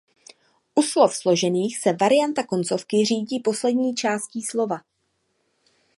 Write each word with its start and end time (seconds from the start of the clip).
U 0.75 0.81
slov 0.81 1.15
složených 1.15 1.77
se 1.77 1.93
varianta 1.93 2.43
koncovky 2.43 3.05
řídí 3.05 3.39
poslední 3.39 3.95
částí 3.95 4.41
slova. 4.41 4.77